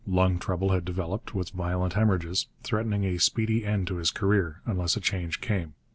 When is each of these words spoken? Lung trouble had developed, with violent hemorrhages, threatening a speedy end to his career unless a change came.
Lung 0.07 0.39
trouble 0.39 0.71
had 0.71 0.83
developed, 0.83 1.35
with 1.35 1.51
violent 1.51 1.93
hemorrhages, 1.93 2.47
threatening 2.63 3.03
a 3.03 3.19
speedy 3.19 3.63
end 3.63 3.85
to 3.85 3.97
his 3.97 4.09
career 4.09 4.59
unless 4.65 4.97
a 4.97 4.99
change 4.99 5.41
came. 5.41 5.75